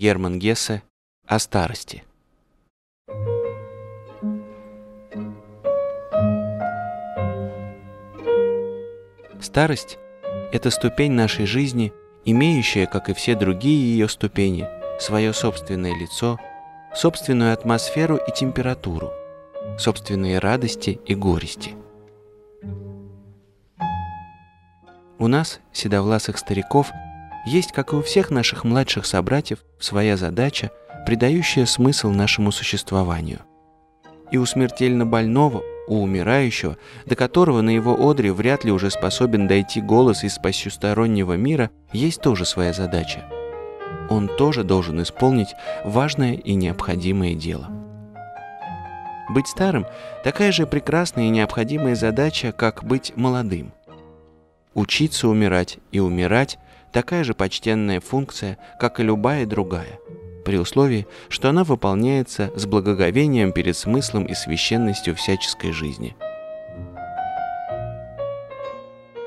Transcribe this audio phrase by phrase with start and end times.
[0.00, 0.82] Герман Гессе
[1.26, 2.04] о старости.
[9.42, 9.98] Старость–
[10.52, 11.92] это ступень нашей жизни,
[12.24, 14.66] имеющая, как и все другие ее ступени,
[14.98, 16.38] свое собственное лицо,
[16.94, 19.12] собственную атмосферу и температуру,
[19.78, 21.74] собственные радости и горести.
[25.18, 26.90] У нас, седовласых стариков,
[27.46, 30.70] есть, как и у всех наших младших собратьев, своя задача,
[31.06, 33.40] придающая смысл нашему существованию.
[34.30, 36.76] И у смертельно больного, у умирающего,
[37.06, 42.20] до которого на его одре вряд ли уже способен дойти голос из посюстороннего мира, есть
[42.20, 43.24] тоже своя задача.
[44.08, 45.54] Он тоже должен исполнить
[45.84, 47.68] важное и необходимое дело.
[49.30, 49.86] Быть старым–
[50.24, 53.72] такая же прекрасная и необходимая задача, как быть молодым.
[54.74, 56.58] Учиться умирать и умирать–
[56.92, 59.98] такая же почтенная функция, как и любая другая–
[60.44, 66.16] при условии, что она выполняется с благоговением перед смыслом и священностью всяческой жизни.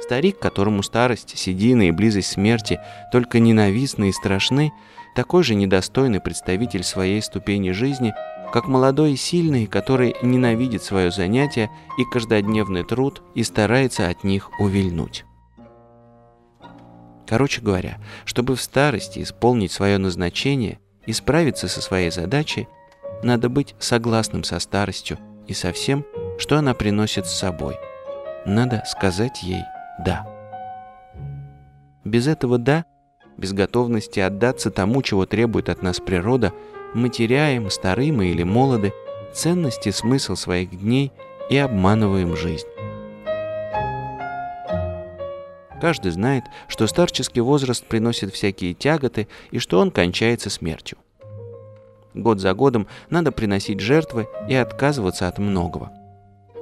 [0.01, 2.79] Старик, которому старость, седина и близость смерти
[3.11, 4.73] только ненавистны и страшны,
[5.15, 8.13] такой же недостойный представитель своей ступени жизни,
[8.51, 14.49] как молодой и сильный, который ненавидит свое занятие и каждодневный труд и старается от них
[14.59, 15.25] увильнуть.
[17.33, 22.67] Короче говоря, чтобы в старости исполнить свое назначение, и справиться со своей задачей,
[23.23, 25.17] надо быть согласным со старостью
[25.47, 26.05] и со всем,
[26.37, 27.75] что она приносит с собой.
[28.45, 29.63] Надо сказать ей
[30.05, 30.27] «да».
[32.05, 32.85] Без этого «да»,
[33.35, 36.53] без готовности отдаться тому, чего требует от нас природа,
[36.93, 38.93] мы теряем, стары мы или молоды,
[39.33, 41.11] ценность и смысл своих дней
[41.49, 42.67] и обманываем жизнь.
[45.83, 50.97] Каждый знает, что старческий возраст приносит всякие тяготы и что он кончается смертью.
[52.13, 55.91] Год за годом надо приносить жертвы и отказываться от многого.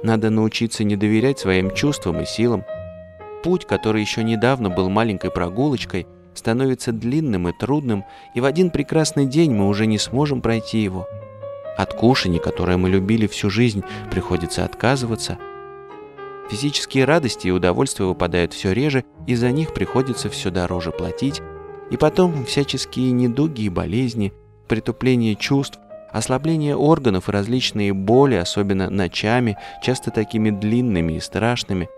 [0.02, 2.64] Надо научиться не доверять своим чувствам и силам.
[3.44, 8.04] Путь, который еще недавно был маленькой прогулочкой, становится длинным и трудным,
[8.34, 11.06] и в один прекрасный день мы уже не сможем пройти его.
[11.76, 15.38] От кушаний, которое мы любили всю жизнь, приходится отказываться–
[16.52, 21.40] Физические радости и удовольствия выпадают все реже, и за них приходится все дороже платить.
[21.90, 24.34] И потом всяческие недуги и болезни,
[24.68, 25.78] притупление чувств,
[26.10, 31.88] ослабление органов и различные боли, особенно ночами, часто такими длинными и страшными.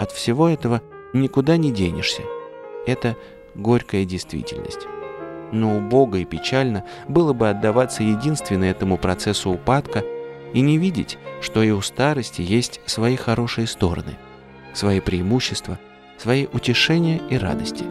[0.00, 0.82] От всего этого
[1.12, 2.22] никуда не денешься.
[2.88, 3.16] Это
[3.54, 4.88] горькая действительность.
[5.52, 10.02] Но убого и печально было бы отдаваться единственно этому процессу упадка–
[10.54, 14.16] и не видеть, что и у старости есть свои хорошие стороны,
[14.72, 15.78] свои преимущества,
[16.16, 17.84] свои утешения и радости.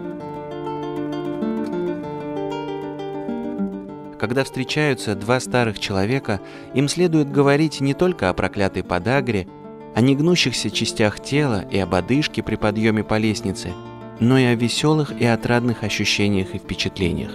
[4.18, 6.40] Когда встречаются два старых человека,
[6.74, 9.48] им следует говорить не только о проклятой подагре,
[9.94, 13.74] о негнущихся частях тела и об одышке при подъеме по лестнице,
[14.22, 17.32] но и о веселых и отрадных ощущениях и впечатлениях.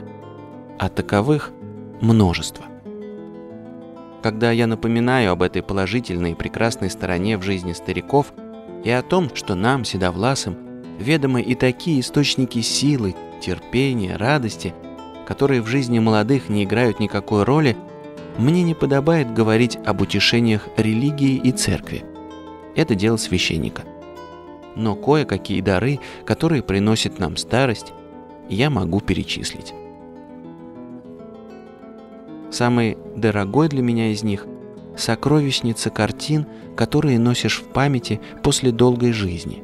[0.78, 1.52] А таковых
[2.00, 2.64] множество.
[4.22, 8.32] Когда я напоминаю об этой положительной и прекрасной стороне в жизни стариков
[8.84, 10.56] и о том, что нам, седовласым,
[10.98, 14.74] ведомы и такие источники силы, терпения, радости,
[15.26, 17.76] которые в жизни молодых не играют никакой роли,
[18.38, 22.04] мне не подобает говорить об утешениях религии и церкви.
[22.74, 23.82] Это дело священника.
[24.74, 27.92] Но кое-какие дары, которые приносит нам старость,
[28.48, 29.74] я могу перечислить.
[32.50, 34.46] Самый дорогой для меня из них–
[34.96, 39.62] сокровищница картин, которые носишь в памяти после долгой жизни,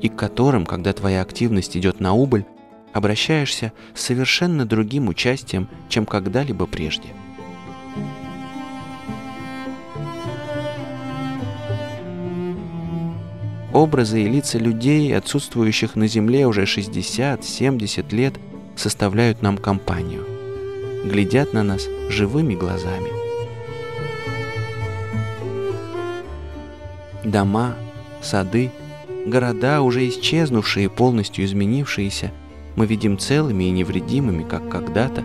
[0.00, 2.46] и к которым, когда твоя активность идет на убыль,
[2.92, 7.08] обращаешься с совершенно другим участием, чем когда-либо прежде.
[13.72, 18.34] Образы и лица людей, отсутствующих на Земле уже 60-70 лет,
[18.76, 20.26] составляют нам компанию–
[21.04, 23.10] глядят на нас живыми глазами.
[27.24, 27.74] Дома,
[28.22, 28.70] сады,
[29.26, 32.32] города, уже исчезнувшие полностью изменившиеся,
[32.76, 35.22] мы видим целыми и невредимыми, как когда-то,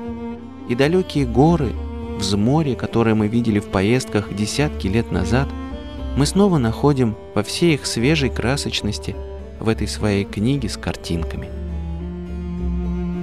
[0.70, 1.72] и далекие горы,
[2.18, 5.50] взморье, которое мы видели в поездках десятки лет назад,
[6.16, 9.16] мы снова находим во всей их свежей красочности
[9.60, 11.50] в этой своей книге с картинками.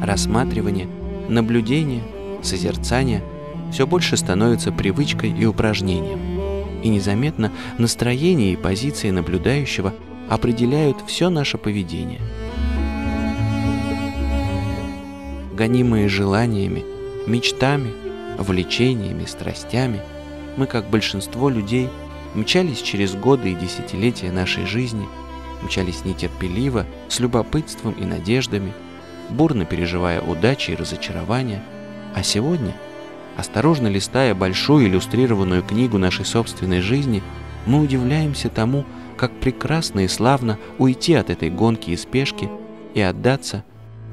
[0.03, 0.88] Рассматривание,
[1.29, 2.03] наблюдение–
[2.46, 3.22] созерцание
[3.72, 6.81] все больше становится привычкой и упражнением.
[6.82, 9.93] И незаметно настроение и позиции наблюдающего
[10.28, 12.20] определяют все наше поведение.
[15.54, 16.84] Гонимые желаниями,
[17.26, 17.93] мечтами,
[18.38, 20.00] влечениями, страстями,
[20.56, 21.88] мы, как большинство людей,
[22.34, 25.06] мчались через годы и десятилетия нашей жизни,
[25.62, 28.72] мчались нетерпеливо, с любопытством и надеждами,
[29.31, 31.62] бурно переживая удачи и разочарования,
[32.16, 32.72] а сегодня,
[33.36, 37.22] осторожно листая большую иллюстрированную книгу нашей собственной жизни,
[37.66, 38.86] мы удивляемся тому,
[39.18, 42.48] как прекрасно и славно уйти от этой гонки и спешки
[42.94, 43.64] и отдаться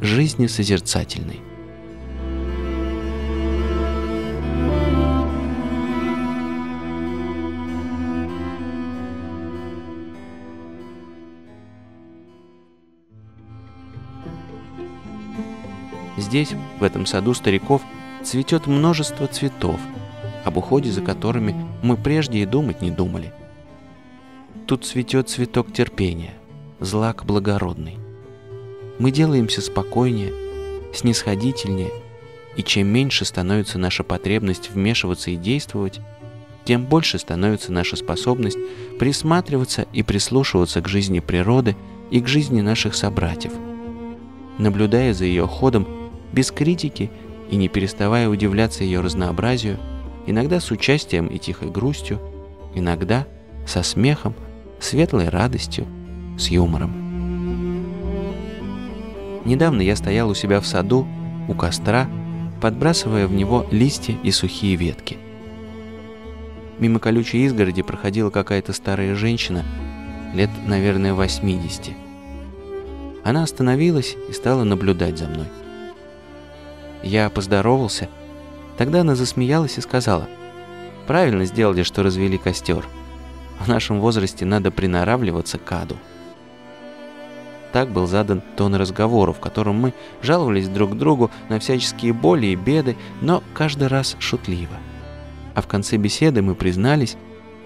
[0.01, 1.39] жизни созерцательной.
[16.33, 17.83] Здесь, в этом саду стариков,
[18.23, 19.79] цветет множество цветов,
[20.43, 23.31] об уходе за которыми мы прежде и думать не думали.
[24.65, 26.33] Тут цветет цветок терпения,
[26.79, 27.99] злак благородный.
[28.97, 30.33] Мы делаемся спокойнее,
[30.91, 31.91] снисходительнее,
[32.57, 35.99] и чем меньше становится наша потребность вмешиваться и действовать,
[36.65, 38.57] тем больше становится наша способность
[38.97, 41.75] присматриваться и прислушиваться к жизни природы
[42.09, 43.53] и к жизни наших собратьев.
[44.57, 46.02] Наблюдая за ее ходом,
[46.33, 47.09] без критики
[47.49, 49.77] и не переставая удивляться ее разнообразию,
[50.25, 52.19] иногда с участием и тихой грустью,
[52.73, 53.27] иногда
[53.65, 54.33] со смехом,
[54.79, 55.85] светлой радостью,
[56.37, 56.91] с юмором.
[59.45, 61.07] Недавно я стоял у себя в саду,
[61.47, 62.09] у костра,
[62.61, 65.17] подбрасывая в него листья и сухие ветки.
[66.79, 69.63] Мимо колючей изгороди проходила какая-то старая женщина,
[70.33, 71.91] лет, наверное, 80.
[73.23, 75.47] Она остановилась и стала наблюдать за мной.
[77.03, 78.09] Я поздоровался.
[78.77, 80.27] Тогда она засмеялась и сказала,
[81.05, 82.85] «Правильно сделали, что развели костер.
[83.59, 85.97] В нашем возрасте надо приноравливаться к аду».
[87.73, 92.55] Так был задан тон разговора, в котором мы жаловались друг другу на всяческие боли и
[92.55, 94.77] беды, но каждый раз шутливо.
[95.55, 97.17] А в конце беседы мы признались,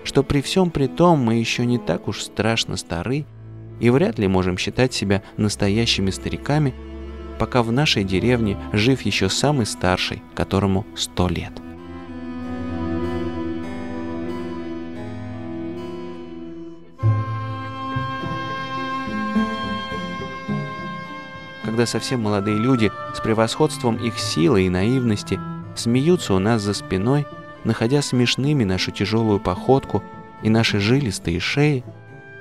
[0.03, 3.25] что при всем при том мы еще не так уж страшно стары
[3.81, 6.73] и вряд ли можем считать себя настоящими стариками,
[7.37, 11.53] пока в нашей деревне жив еще самый старший, которому сто лет.
[21.63, 25.39] Когда совсем молодые люди с превосходством их силы и наивности
[25.75, 27.27] смеются у нас за спиной,
[27.63, 30.03] находя смешными нашу тяжелую походку
[30.41, 31.83] и наши жилистые шеи,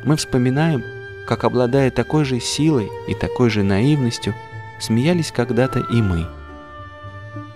[0.04, 0.82] мы вспоминаем,
[1.26, 4.34] как обладая такой же силой и такой же наивностью,
[4.80, 6.26] смеялись когда-то и мы.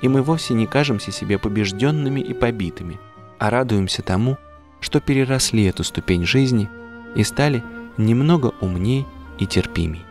[0.02, 2.98] И мы вовсе не кажемся себе побежденными и побитыми,
[3.38, 4.38] а радуемся тому,
[4.80, 6.68] что переросли эту ступень жизни
[7.14, 7.62] и стали
[7.96, 9.06] немного умней
[9.38, 10.04] и терпимей.